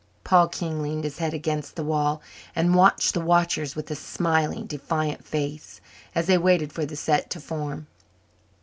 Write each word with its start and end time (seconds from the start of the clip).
Paul 0.23 0.47
King 0.47 0.81
leaned 0.81 1.03
his 1.03 1.19
head 1.19 1.31
against 1.35 1.75
the 1.75 1.83
wall 1.83 2.23
and 2.55 2.73
watched 2.73 3.13
the 3.13 3.21
watchers 3.21 3.75
with 3.75 3.91
a 3.91 3.95
smiling, 3.95 4.65
defiant 4.65 5.23
face 5.23 5.79
as 6.15 6.25
they 6.25 6.39
waited 6.39 6.73
for 6.73 6.87
the 6.87 6.95
set 6.95 7.29
to 7.29 7.39
form. 7.39 7.85